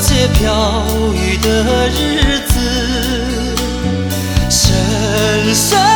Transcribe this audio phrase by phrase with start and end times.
[0.00, 2.54] 那些飘雨的日子
[4.48, 5.87] 深深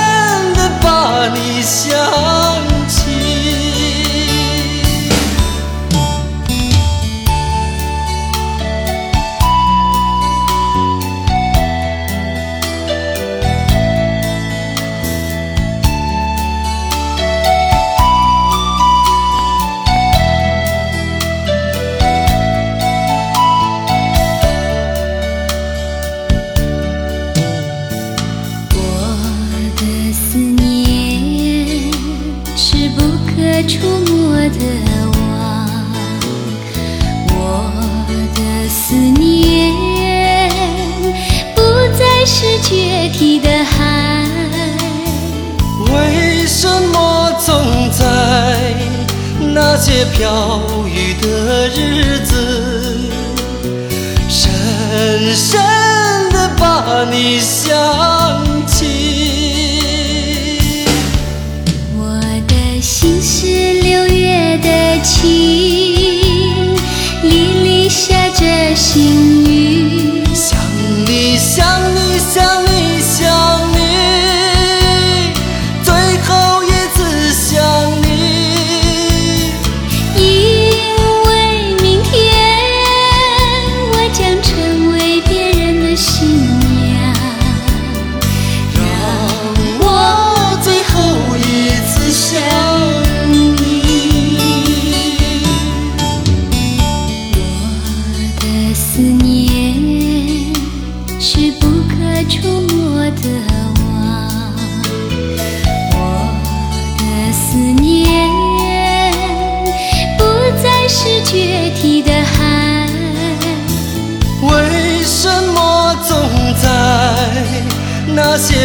[34.59, 34.61] 的
[35.19, 35.21] 往
[37.29, 37.37] 我
[38.35, 39.73] 的思念
[41.55, 41.61] 不
[41.99, 43.81] 再是决堤的海。
[45.93, 48.03] 为什么总在
[49.55, 52.32] 那些飘雨的日子
[65.03, 65.42] 情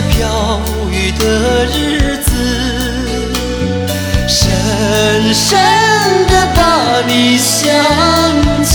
[0.01, 0.59] 飘
[0.91, 2.31] 雨的日子，
[4.27, 5.57] 深深
[6.27, 7.67] 的把你想
[8.63, 8.66] 起。